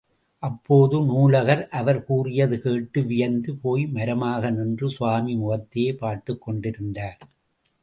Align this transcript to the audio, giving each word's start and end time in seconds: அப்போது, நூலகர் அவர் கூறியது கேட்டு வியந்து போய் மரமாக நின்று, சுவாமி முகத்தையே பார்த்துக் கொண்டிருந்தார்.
அப்போது, 0.39 1.01
நூலகர் 1.01 1.67
அவர் 1.69 2.05
கூறியது 2.05 2.61
கேட்டு 2.61 3.03
வியந்து 3.03 3.55
போய் 3.55 3.85
மரமாக 3.87 4.49
நின்று, 4.49 4.89
சுவாமி 4.89 5.35
முகத்தையே 5.35 5.93
பார்த்துக் 5.93 6.41
கொண்டிருந்தார். 6.41 7.17